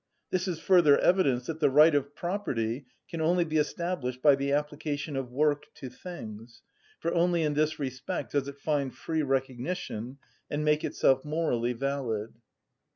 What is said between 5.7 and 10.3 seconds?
to things, for only in this respect does it find free recognition